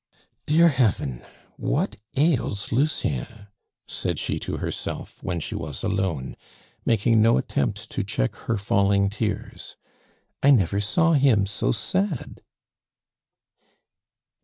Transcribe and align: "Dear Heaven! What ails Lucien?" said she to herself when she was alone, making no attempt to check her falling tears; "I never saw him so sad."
"Dear 0.47 0.69
Heaven! 0.69 1.21
What 1.57 1.95
ails 2.17 2.71
Lucien?" 2.71 3.49
said 3.87 4.17
she 4.17 4.39
to 4.39 4.57
herself 4.57 5.21
when 5.21 5.39
she 5.39 5.53
was 5.53 5.83
alone, 5.83 6.35
making 6.83 7.21
no 7.21 7.37
attempt 7.37 7.87
to 7.91 8.03
check 8.03 8.35
her 8.47 8.57
falling 8.57 9.11
tears; 9.11 9.77
"I 10.41 10.49
never 10.49 10.79
saw 10.79 11.13
him 11.13 11.45
so 11.45 11.71
sad." 11.71 12.41